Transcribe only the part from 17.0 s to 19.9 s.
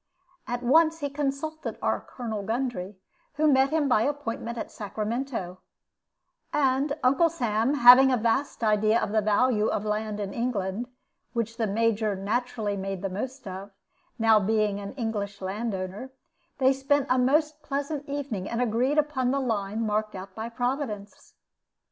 a most pleasant evening, and agreed upon the line